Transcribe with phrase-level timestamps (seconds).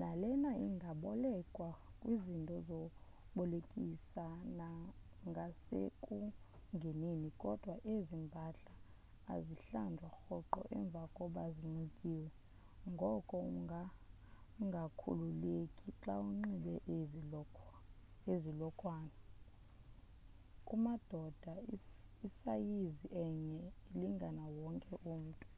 [0.00, 1.68] nalena ingabolekwa
[2.00, 4.26] kwizinto zokubolekisa
[5.28, 8.74] ngasekungeneni kodwa ezi mpahla
[9.34, 12.28] azihlanjwa rhoqo emva koba zinxityiwe
[12.92, 16.74] ngoko ungangakhululeki xa unxibe
[18.34, 19.16] ezi lokhwana
[20.66, 21.52] kumadoda
[22.26, 23.60] isayizi enye
[23.92, 25.48] ilingana wonke umntu